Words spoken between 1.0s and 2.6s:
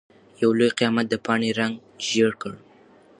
د پاڼې رنګ ژېړ کړ.